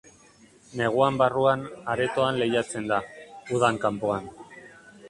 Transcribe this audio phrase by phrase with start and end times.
[0.79, 3.01] Neguan barruan, aretoan lehiatzen da,
[3.59, 4.33] udan kanpoan.